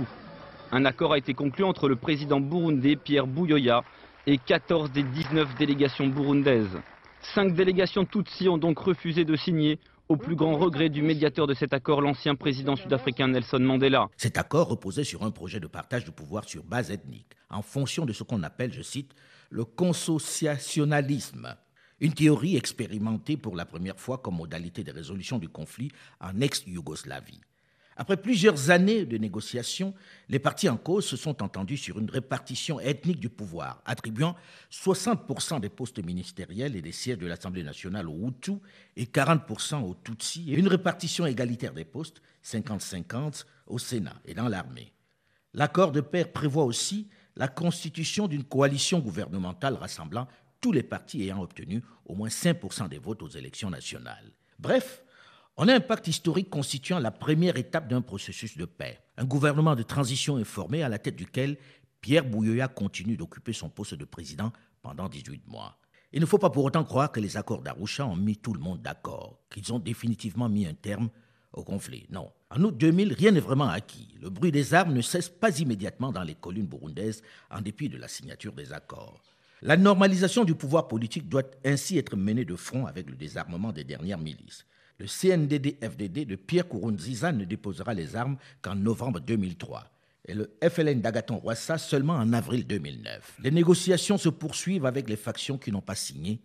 [0.71, 3.83] Un accord a été conclu entre le président burundais Pierre Bouyoya
[4.25, 6.79] et 14 des 19 délégations burundaises.
[7.35, 11.53] Cinq délégations Tutsi ont donc refusé de signer au plus grand regret du médiateur de
[11.53, 14.07] cet accord, l'ancien président sud-africain Nelson Mandela.
[14.17, 18.07] Cet accord reposait sur un projet de partage de pouvoir sur base ethnique, en fonction
[18.07, 19.13] de ce qu'on appelle, je cite,
[19.51, 21.55] le consociationalisme,
[22.01, 27.41] une théorie expérimentée pour la première fois comme modalité de résolution du conflit en ex-Yougoslavie.
[27.99, 29.93] Après plusieurs années de négociations,
[30.29, 34.37] les partis en cause se sont entendus sur une répartition ethnique du pouvoir, attribuant
[34.71, 38.59] 60% des postes ministériels et des sièges de l'Assemblée nationale aux Hutus
[38.95, 44.47] et 40% aux Tutsis, et une répartition égalitaire des postes, 50-50, au Sénat et dans
[44.47, 44.93] l'armée.
[45.53, 50.29] L'accord de paix prévoit aussi la constitution d'une coalition gouvernementale rassemblant
[50.61, 54.31] tous les partis ayant obtenu au moins 5% des votes aux élections nationales.
[54.57, 55.03] Bref,
[55.57, 58.99] on a un pacte historique constituant la première étape d'un processus de paix.
[59.17, 61.57] Un gouvernement de transition est formé à la tête duquel
[62.01, 65.77] Pierre Bouyoya continue d'occuper son poste de président pendant 18 mois.
[66.11, 68.59] Il ne faut pas pour autant croire que les accords d'Arusha ont mis tout le
[68.59, 71.09] monde d'accord, qu'ils ont définitivement mis un terme
[71.53, 72.07] au conflit.
[72.09, 72.31] Non.
[72.49, 74.15] En août 2000, rien n'est vraiment acquis.
[74.21, 77.97] Le bruit des armes ne cesse pas immédiatement dans les collines burundaises en dépit de
[77.97, 79.21] la signature des accords.
[79.61, 83.83] La normalisation du pouvoir politique doit ainsi être menée de front avec le désarmement des
[83.83, 84.65] dernières milices.
[84.99, 89.85] Le CNDD-FDD de Pierre Kourounziza ne déposera les armes qu'en novembre 2003.
[90.25, 93.37] et le FLN d'Agaton Roissa seulement en avril 2009.
[93.41, 96.39] Les négociations se poursuivent avec les factions qui n'ont pas signé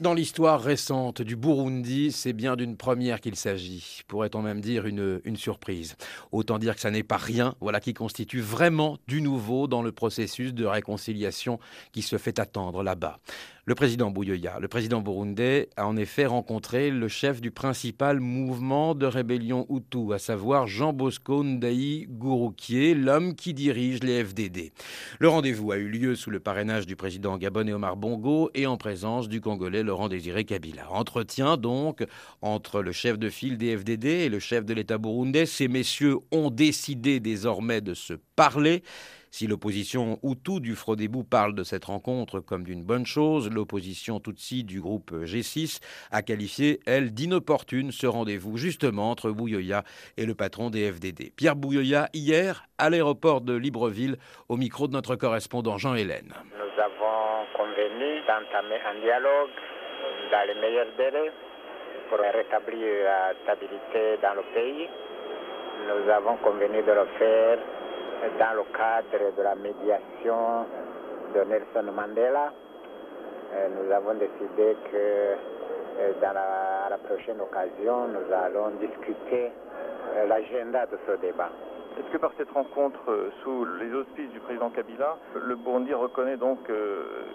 [0.00, 4.02] dans l'histoire récente du Burundi, c'est bien d'une première qu'il s'agit.
[4.06, 5.96] Pourrait-on même dire une, une surprise.
[6.30, 9.92] Autant dire que ça n'est pas rien, voilà qui constitue vraiment du nouveau dans le
[9.92, 11.58] processus de réconciliation
[11.92, 13.18] qui se fait attendre là-bas.
[13.66, 18.94] Le président Bouyoya, le président burundais, a en effet rencontré le chef du principal mouvement
[18.94, 24.70] de rébellion Hutu, à savoir Jean Bosco Ndaï Gouroukié, l'homme qui dirige les FDD.
[25.18, 28.76] Le rendez-vous a eu lieu sous le parrainage du président gabonais Omar Bongo et en
[28.76, 30.90] présence du Congolais Laurent Désiré Kabila.
[30.90, 32.04] Entretien donc
[32.42, 35.46] entre le chef de file des FDD et le chef de l'État burundais.
[35.46, 38.82] Ces messieurs ont décidé désormais de se parler.
[39.30, 44.64] Si l'opposition Hutu du Frodébou parle de cette rencontre comme d'une bonne chose, l'opposition Tutsi
[44.64, 49.84] du groupe G6 a qualifié, elle, d'inopportune ce rendez-vous justement entre Bouyoya
[50.16, 51.32] et le patron des FDD.
[51.34, 55.94] Pierre Bouyoya, hier, à l'aéroport de Libreville, au micro de notre correspondant Jean
[57.84, 59.50] Convenu d'entamer un dialogue
[60.30, 61.30] dans les meilleurs délais
[62.08, 64.88] pour rétablir la stabilité dans le pays.
[65.86, 67.58] Nous avons convenu de le faire
[68.38, 70.64] dans le cadre de la médiation
[71.34, 72.52] de Nelson Mandela,
[73.52, 79.52] euh, nous avons décidé que euh, dans la, prochaine occasion, nous allons discuter
[80.16, 81.50] euh, l'agenda de ce débat.
[81.98, 86.58] Est-ce que par cette rencontre sous les auspices du président Kabila, le Burundi reconnaît donc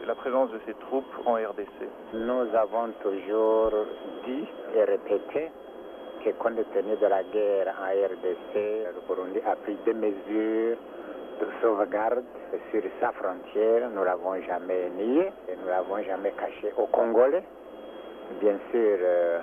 [0.05, 3.71] la présence de ses troupes en RDC Nous avons toujours
[4.25, 4.45] dit
[4.75, 5.49] et répété
[6.23, 10.77] que compte tenu de la guerre en RDC, le Burundi a pris des mesures
[11.39, 12.23] de sauvegarde
[12.71, 13.89] sur sa frontière.
[13.95, 17.43] Nous l'avons jamais nié et nous l'avons jamais caché aux Congolais.
[18.41, 19.39] Bien sûr, euh,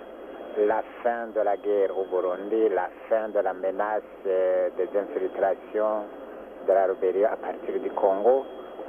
[0.58, 6.04] la fin de la guerre au Burundi, la fin de la menace euh, des infiltrations
[6.66, 8.44] de la rébellion à partir du Congo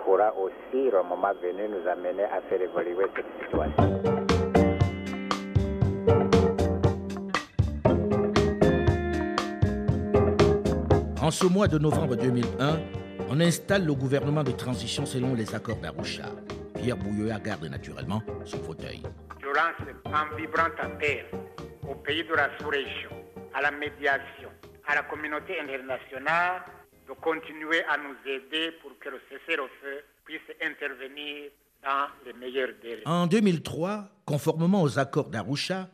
[0.05, 4.17] pourra aussi, au moment venu, nous amener à faire évoluer cette situation.
[11.21, 12.77] En ce mois de novembre 2001,
[13.29, 16.23] on installe le gouvernement de transition selon les accords d'Arusha.
[16.75, 19.03] Pierre Bouyoya garde naturellement son fauteuil.
[19.47, 21.25] Je lance un vibrant appel
[21.87, 23.11] aux pays de la sous-région,
[23.53, 24.49] à la médiation,
[24.85, 26.63] à la communauté internationale
[27.07, 33.03] de continuer à nous aider pour que le cessez-le-feu puisse intervenir dans les meilleurs délais.
[33.05, 35.87] En 2003, conformément aux accords d'Arusha,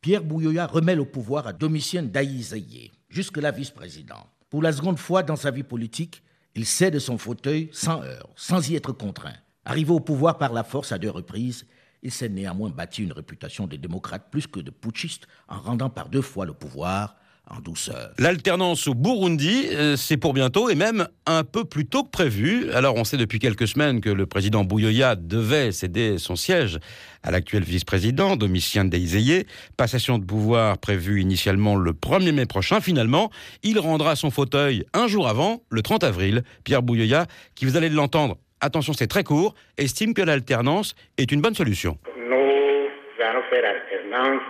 [0.00, 4.24] Pierre Bouyoya remet le pouvoir à Domitien Daïzeye, jusque-là vice-président.
[4.50, 6.22] Pour la seconde fois dans sa vie politique,
[6.54, 9.36] il cède son fauteuil sans heurts, sans y être contraint.
[9.64, 11.66] Arrivé au pouvoir par la force à deux reprises,
[12.02, 16.08] il s'est néanmoins bâti une réputation de démocrate plus que de putschiste en rendant par
[16.08, 17.16] deux fois le pouvoir
[17.58, 18.12] douceur.
[18.18, 22.70] L'alternance au Burundi, euh, c'est pour bientôt et même un peu plus tôt que prévu.
[22.72, 26.78] Alors on sait depuis quelques semaines que le président Bouyoya devait céder son siège
[27.22, 29.46] à l'actuel vice-président Domitien Deizeye.
[29.76, 32.80] Passation de pouvoir prévue initialement le 1er mai prochain.
[32.80, 33.30] Finalement,
[33.62, 36.44] il rendra son fauteuil un jour avant, le 30 avril.
[36.62, 41.40] Pierre Bouyoya, qui vous allez l'entendre, attention c'est très court, estime que l'alternance est une
[41.40, 41.98] bonne solution.
[42.16, 44.42] Nous allons faire l'alternance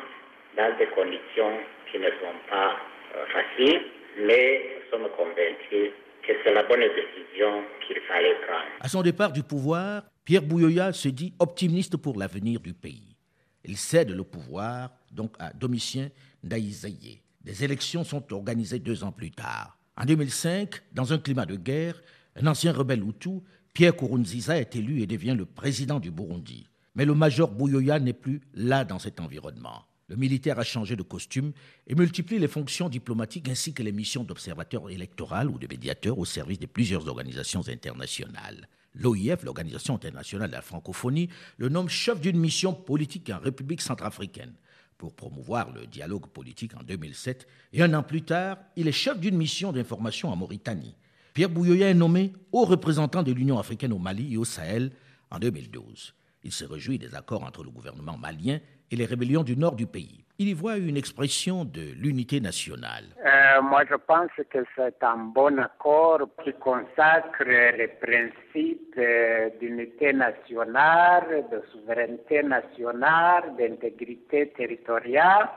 [0.56, 1.58] dans des conditions
[1.90, 2.76] qui ne sont pas
[3.16, 3.80] euh, facile,
[4.26, 5.92] mais nous sommes convaincus
[6.26, 8.70] que c'est la bonne décision qu'il fallait prendre.
[8.80, 13.16] À son départ du pouvoir, Pierre Bouyoya se dit optimiste pour l'avenir du pays.
[13.64, 16.08] Il cède le pouvoir donc à Domitien
[16.44, 17.20] Ndaïzaye.
[17.42, 19.78] Des élections sont organisées deux ans plus tard.
[19.96, 22.00] En 2005, dans un climat de guerre,
[22.36, 23.40] un ancien rebelle Hutu,
[23.72, 26.66] Pierre Kourounziza, est élu et devient le président du Burundi.
[26.94, 29.84] Mais le major Bouyoya n'est plus là dans cet environnement.
[30.08, 31.52] Le militaire a changé de costume
[31.86, 36.24] et multiplie les fonctions diplomatiques ainsi que les missions d'observateur électoral ou de médiateur au
[36.24, 38.68] service de plusieurs organisations internationales.
[38.94, 41.28] L'OIF, l'Organisation internationale de la francophonie,
[41.58, 44.54] le nomme chef d'une mission politique en République centrafricaine
[44.98, 49.20] pour promouvoir le dialogue politique en 2007 et un an plus tard, il est chef
[49.20, 50.96] d'une mission d'information en Mauritanie.
[51.32, 54.90] Pierre Bouyoya est nommé haut représentant de l'Union africaine au Mali et au Sahel
[55.30, 56.14] en 2012.
[56.42, 58.58] Il se réjouit des accords entre le gouvernement malien
[58.90, 60.24] et les rébellions du nord du pays.
[60.38, 63.04] Il y voit une expression de l'unité nationale.
[63.24, 70.14] Euh, moi, je pense que c'est un bon accord qui consacre les principes euh, d'unité
[70.14, 75.48] nationale, de souveraineté nationale, d'intégrité territoriale.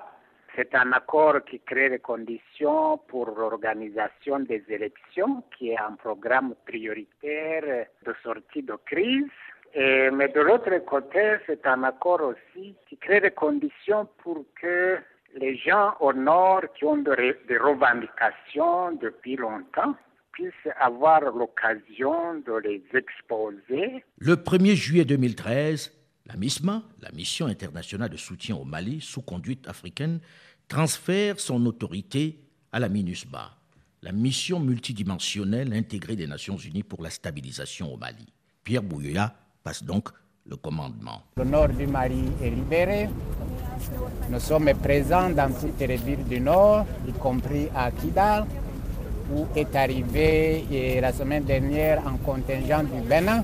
[0.55, 6.53] C'est un accord qui crée les conditions pour l'organisation des élections, qui est un programme
[6.65, 9.31] prioritaire de sortie de crise
[9.75, 14.99] mais de l'autre côté, c'est un accord aussi qui crée des conditions pour que
[15.35, 19.95] les gens au nord qui ont des revendications depuis longtemps
[20.31, 24.03] puisse avoir l'occasion de les exposer.
[24.19, 25.91] Le 1er juillet 2013,
[26.25, 30.19] la MISMA, la Mission internationale de soutien au Mali sous conduite africaine,
[30.67, 32.39] transfère son autorité
[32.71, 33.55] à la MINUSMA,
[34.01, 38.25] la mission multidimensionnelle intégrée des Nations Unies pour la stabilisation au Mali.
[38.63, 40.09] Pierre Bouyoya passe donc
[40.45, 41.23] le commandement.
[41.37, 43.09] Le nord du Mali est libéré.
[44.29, 48.45] Nous sommes présents dans toutes les villes du nord, y compris à Kidal,
[49.33, 53.43] où est arrivé la semaine dernière un contingent du Bénin.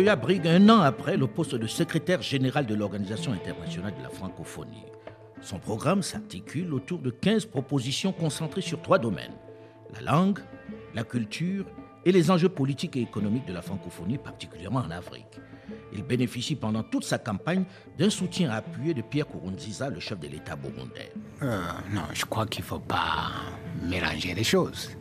[0.00, 4.08] Bouyoya brigue un an après le poste de secrétaire général de l'Organisation internationale de la
[4.08, 4.86] francophonie.
[5.42, 9.34] Son programme s'articule autour de 15 propositions concentrées sur trois domaines
[9.92, 10.38] la langue,
[10.94, 11.66] la culture
[12.06, 15.38] et les enjeux politiques et économiques de la francophonie, particulièrement en Afrique.
[15.92, 17.64] Il bénéficie pendant toute sa campagne
[17.98, 21.12] d'un soutien appuyé de Pierre Kourounziza, le chef de l'État burundais.
[21.42, 21.60] Euh,
[21.92, 23.32] non, je crois qu'il ne faut pas
[23.82, 24.96] mélanger les choses.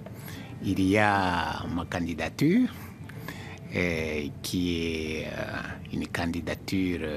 [0.62, 2.68] Il y a ma candidature,
[4.42, 7.08] qui est euh, une candidature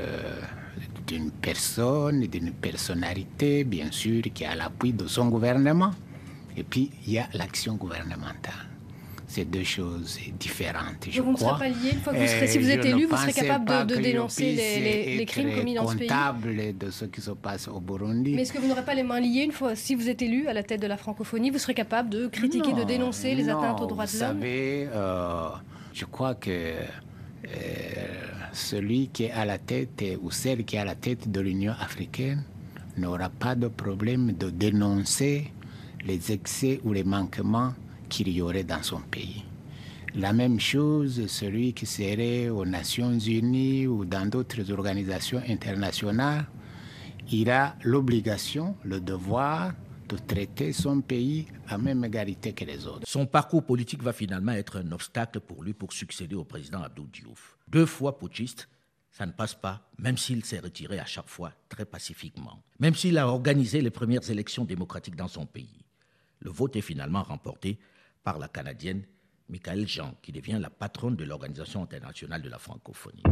[1.07, 5.91] d'une personne, d'une personnalité, bien sûr, qui a l'appui de son gouvernement.
[6.57, 8.69] Et puis, il y a l'action gouvernementale.
[9.27, 11.55] C'est deux choses différentes, je Donc, crois.
[11.55, 13.17] Vous ne serez pas lié, une fois que vous serez, si vous êtes élu, vous
[13.17, 16.91] serez capable de, de dénoncer les, les, les, crimes commis dans ce pays comptable de
[16.91, 18.35] ce qui se passe au Burundi.
[18.35, 20.49] Mais est-ce que vous n'aurez pas les mains liées une fois, si vous êtes élu
[20.49, 23.45] à la tête de la francophonie, vous serez capable de critiquer, non, de dénoncer les
[23.45, 24.37] non, atteintes aux droits de l'homme?
[24.37, 25.49] Vous savez, euh,
[25.93, 27.49] je crois que euh,
[28.53, 31.75] celui qui est à la tête ou celle qui est à la tête de l'Union
[31.81, 32.45] africaine
[32.97, 35.51] n'aura pas de problème de dénoncer
[36.05, 37.73] les excès ou les manquements
[38.09, 39.45] qu'il y aurait dans son pays.
[40.15, 46.45] La même chose, celui qui serait aux Nations Unies ou dans d'autres organisations internationales,
[47.31, 49.73] il a l'obligation, le devoir
[50.17, 53.07] traiter son pays à même égalité que les autres.
[53.07, 57.07] Son parcours politique va finalement être un obstacle pour lui pour succéder au président Abdou
[57.13, 57.57] Diouf.
[57.69, 58.69] Deux fois putschiste,
[59.11, 63.19] ça ne passe pas, même s'il s'est retiré à chaque fois très pacifiquement, même s'il
[63.19, 65.85] a organisé les premières élections démocratiques dans son pays.
[66.41, 67.79] Le vote est finalement remporté
[68.25, 69.03] par la Canadienne
[69.49, 73.23] Michael Jean, qui devient la patronne de l'Organisation internationale de la francophonie.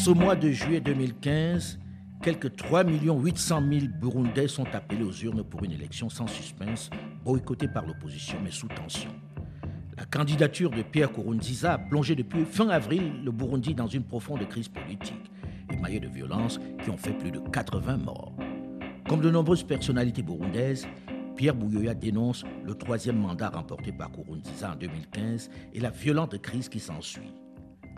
[0.00, 1.78] En ce mois de juillet 2015,
[2.22, 6.88] quelques 3 800 000 Burundais sont appelés aux urnes pour une élection sans suspense,
[7.22, 9.10] boycottée par l'opposition mais sous tension.
[9.98, 14.48] La candidature de Pierre Kourounziza a plongé depuis fin avril le Burundi dans une profonde
[14.48, 15.30] crise politique,
[15.70, 18.32] émaillée de violences qui ont fait plus de 80 morts.
[19.06, 20.88] Comme de nombreuses personnalités burundaises,
[21.36, 26.70] Pierre Bouyoya dénonce le troisième mandat remporté par Kourounziza en 2015 et la violente crise
[26.70, 27.34] qui s'ensuit.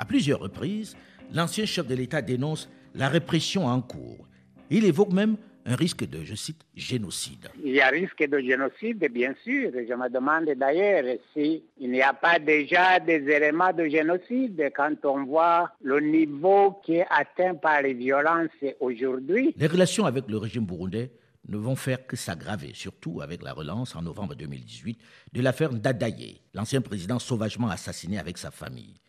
[0.03, 0.97] À plusieurs reprises,
[1.33, 4.27] l'ancien chef de l'État dénonce la répression en cours.
[4.69, 7.49] Il évoque même un risque de, je cite, génocide.
[7.65, 9.71] Il y a risque de génocide, bien sûr.
[9.73, 15.23] Je me demande d'ailleurs s'il n'y a pas déjà des éléments de génocide quand on
[15.25, 19.55] voit le niveau qui est atteint par les violences aujourd'hui.
[19.57, 21.13] Les relations avec le régime burundais
[21.47, 24.99] ne vont faire que s'aggraver, surtout avec la relance en novembre 2018
[25.33, 29.02] de l'affaire Ndadaye, l'ancien président sauvagement assassiné avec sa famille.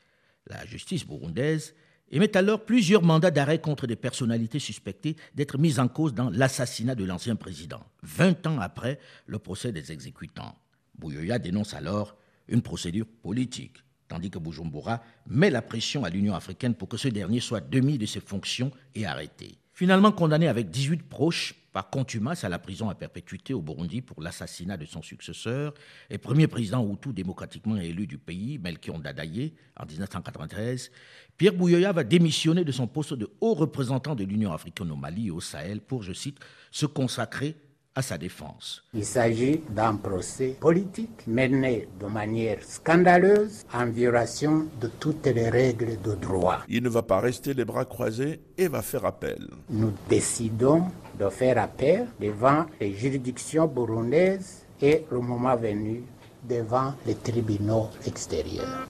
[0.47, 1.73] La justice burundaise
[2.11, 6.95] émet alors plusieurs mandats d'arrêt contre des personnalités suspectées d'être mises en cause dans l'assassinat
[6.95, 10.55] de l'ancien président, 20 ans après le procès des exécutants.
[10.97, 12.15] Bouyoya dénonce alors
[12.47, 13.77] une procédure politique,
[14.07, 17.97] tandis que Bujumbura met la pression à l'Union africaine pour que ce dernier soit demi
[17.97, 19.57] de ses fonctions et arrêté.
[19.71, 24.21] Finalement condamné avec 18 proches par contumace à la prison à perpétuité au Burundi pour
[24.21, 25.73] l'assassinat de son successeur
[26.09, 30.91] et premier président Hutu démocratiquement élu du pays, Melchior Ndadaye, en 1993,
[31.35, 35.27] Pierre Bouyoya va démissionner de son poste de haut représentant de l'Union africaine au Mali
[35.27, 36.37] et au Sahel pour, je cite,
[36.71, 37.55] se consacrer
[37.95, 38.83] à sa défense.
[38.93, 46.01] Il s'agit d'un procès politique mené de manière scandaleuse en violation de toutes les règles
[46.01, 46.61] de droit.
[46.67, 49.47] Il ne va pas rester les bras croisés et va faire appel.
[49.69, 50.85] Nous décidons
[51.23, 56.03] de faire appel devant les juridictions burundaises et le moment venu
[56.43, 58.87] devant les tribunaux extérieurs.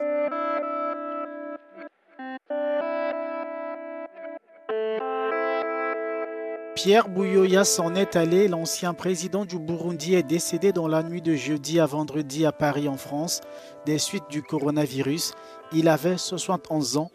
[6.75, 8.47] Pierre Bouyoya s'en est allé.
[8.47, 12.89] L'ancien président du Burundi est décédé dans la nuit de jeudi à vendredi à Paris
[12.89, 13.41] en France
[13.85, 15.33] des suites du coronavirus.
[15.71, 17.11] Il avait 71 ans.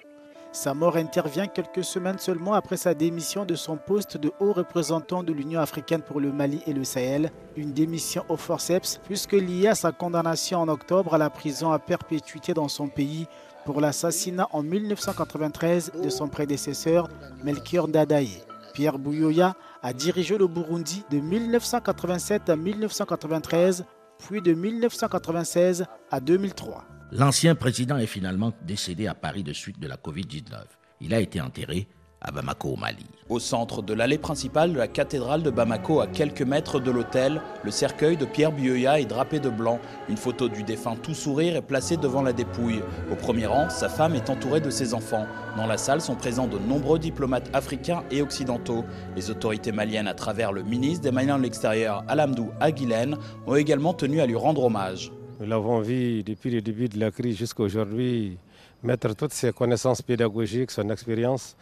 [0.59, 5.23] Sa mort intervient quelques semaines seulement après sa démission de son poste de haut représentant
[5.23, 9.69] de l'Union africaine pour le Mali et le Sahel, une démission au forceps puisque liée
[9.69, 13.29] à sa condamnation en octobre à la prison à perpétuité dans son pays
[13.65, 17.09] pour l'assassinat en 1993 de son prédécesseur
[17.45, 18.43] Melchior Ndadaye.
[18.75, 19.55] Pierre Bouyoya
[19.85, 23.85] a dirigé le Burundi de 1987 à 1993,
[24.19, 26.98] puis de 1996 à 2003.
[27.11, 30.57] L'ancien président est finalement décédé à Paris de suite de la Covid-19.
[31.01, 31.89] Il a été enterré
[32.21, 33.07] à Bamako au Mali.
[33.31, 37.41] Au centre de l'allée principale de la cathédrale de Bamako, à quelques mètres de l'hôtel,
[37.65, 39.81] le cercueil de Pierre Buyoya est drapé de blanc.
[40.11, 42.83] Une photo du défunt tout sourire est placée devant la dépouille.
[43.11, 45.27] Au premier rang, sa femme est entourée de ses enfants.
[45.57, 48.85] Dans la salle sont présents de nombreux diplomates africains et occidentaux.
[49.17, 53.95] Les autorités maliennes, à travers le ministre des Maliens de l'extérieur, Alamdou Aguilène, ont également
[53.95, 55.11] tenu à lui rendre hommage.
[55.41, 58.37] Nous l'avons vu depuis le début de la crise jusqu'à aujourd'hui
[58.83, 61.57] mettre toutes ses connaissances pédagogiques, son expérience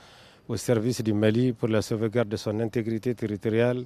[0.48, 3.84] au service du Mali pour la sauvegarde de son intégrité territoriale,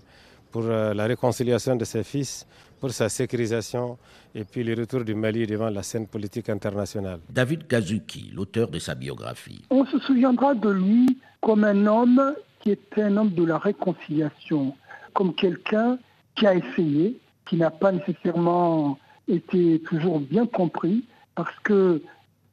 [0.52, 2.46] pour euh, la réconciliation de ses fils,
[2.78, 3.98] pour sa sécurisation
[4.32, 7.18] et puis le retour du Mali devant la scène politique internationale.
[7.28, 9.62] David Kazuki, l'auteur de sa biographie.
[9.70, 14.72] On se souviendra de lui comme un homme qui était un homme de la réconciliation,
[15.14, 15.98] comme quelqu'un
[16.36, 18.96] qui a essayé, qui n'a pas nécessairement
[19.30, 21.04] été toujours bien compris,
[21.34, 22.02] parce que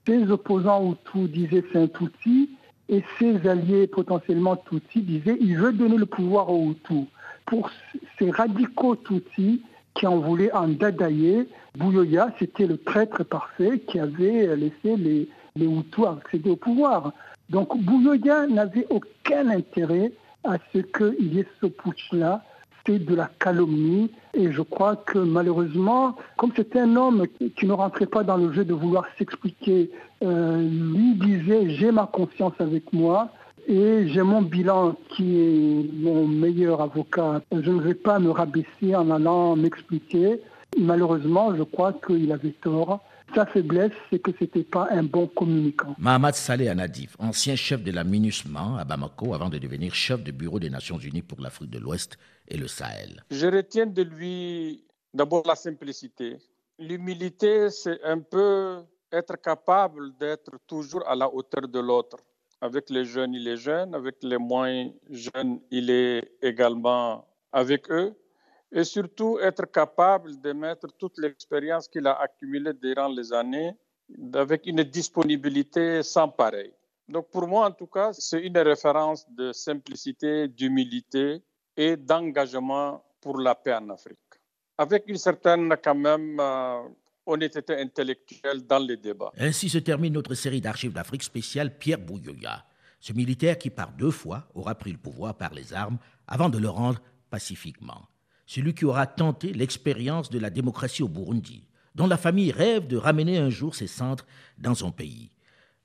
[0.06, 2.50] ses opposants autour disaient c'est un Tutsi,
[2.90, 7.06] et ses alliés potentiellement Tutsis disaient il veut donner le pouvoir aux Hutus.
[7.46, 7.70] Pour
[8.18, 9.62] ces radicaux Tutsis
[9.94, 11.48] qui en voulaient en dadailler,
[11.78, 17.12] Bouyoya, c'était le traître parfait qui avait laissé les, les Hutus accéder au pouvoir.
[17.50, 20.12] Donc Bouyoya n'avait aucun intérêt
[20.44, 22.44] à ce qu'il y ait ce putsch-là
[22.92, 24.10] de la calomnie.
[24.34, 27.26] Et je crois que malheureusement, comme c'était un homme
[27.58, 29.92] qui ne rentrait pas dans le jeu de vouloir s'expliquer,
[30.24, 33.30] euh, lui disait j'ai ma conscience avec moi
[33.68, 37.42] et j'ai mon bilan qui est mon meilleur avocat.
[37.52, 40.40] Je ne vais pas me rabaisser en allant m'expliquer.
[40.80, 43.02] Malheureusement, je crois qu'il avait tort.
[43.36, 45.96] Sa faiblesse, c'est que ce n'était pas un bon communicant.
[45.98, 50.32] Mahamad Saleh Anadif, ancien chef de la MINUSMA à Bamako avant de devenir chef du
[50.32, 52.18] bureau des Nations Unies pour l'Afrique de l'Ouest
[52.48, 53.24] et le Sahel.
[53.30, 56.38] Je retiens de lui d'abord la simplicité.
[56.80, 58.78] L'humilité, c'est un peu
[59.12, 62.18] être capable d'être toujours à la hauteur de l'autre.
[62.62, 68.16] Avec les jeunes, il est jeune, avec les moins jeunes, il est également avec eux
[68.72, 73.74] et surtout être capable de mettre toute l'expérience qu'il a accumulée durant les années
[74.34, 76.74] avec une disponibilité sans pareil.
[77.08, 81.42] Donc pour moi, en tout cas, c'est une référence de simplicité, d'humilité
[81.76, 84.18] et d'engagement pour la paix en Afrique.
[84.78, 86.82] Avec une certaine, quand même, euh,
[87.26, 89.32] honnêteté intellectuelle dans les débats.
[89.38, 92.66] Ainsi se termine notre série d'archives d'Afrique spéciale Pierre Bouyoya,
[93.00, 95.98] ce militaire qui par deux fois aura pris le pouvoir par les armes
[96.28, 98.08] avant de le rendre pacifiquement
[98.48, 102.98] celui qui aura tenté l'expérience de la démocratie au Burundi, dont la famille rêve de
[102.98, 104.26] ramener un jour ses centres
[104.58, 105.30] dans son pays.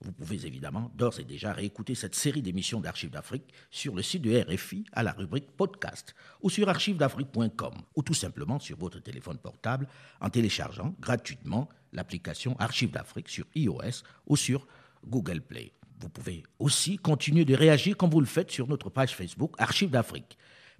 [0.05, 4.23] Vous pouvez évidemment d'ores et déjà réécouter cette série d'émissions d'Archives d'Afrique sur le site
[4.23, 9.39] de RFI à la rubrique podcast ou sur archivesdafrique.com ou tout simplement sur votre téléphone
[9.39, 9.87] portable
[10.21, 14.67] en téléchargeant gratuitement l'application Archives d'Afrique sur iOS ou sur
[15.07, 15.73] Google Play.
[16.01, 19.91] Vous pouvez aussi continuer de réagir comme vous le faites sur notre page Facebook Archives
[19.91, 20.37] d'Afrique.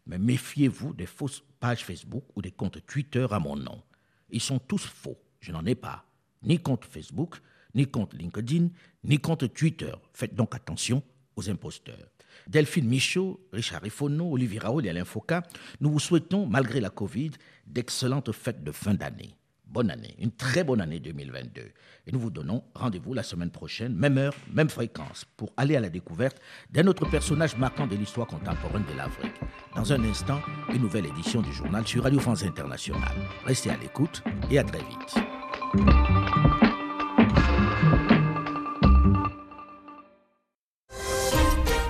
[0.07, 3.83] Mais méfiez-vous des fausses pages Facebook ou des comptes Twitter à mon nom.
[4.31, 5.19] Ils sont tous faux.
[5.41, 6.05] Je n'en ai pas.
[6.43, 7.41] Ni compte Facebook,
[7.75, 8.69] ni compte LinkedIn,
[9.05, 9.93] ni compte Twitter.
[10.13, 11.03] Faites donc attention
[11.37, 12.09] aux imposteurs.
[12.47, 15.43] Delphine Michaud, Richard Ifono, Olivier Raoul et Alain Foucault,
[15.81, 17.31] nous vous souhaitons, malgré la Covid,
[17.67, 19.35] d'excellentes fêtes de fin d'année
[19.73, 21.63] bonne année, une très bonne année 2022.
[22.07, 25.81] Et nous vous donnons rendez-vous la semaine prochaine, même heure, même fréquence, pour aller à
[25.81, 26.37] la découverte
[26.71, 29.41] d'un autre personnage marquant de l'histoire contemporaine de l'Afrique.
[29.75, 30.41] Dans un instant,
[30.73, 33.17] une nouvelle édition du journal sur Radio France Internationale.
[33.45, 35.15] Restez à l'écoute et à très vite.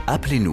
[0.07, 0.51] Appelez-nous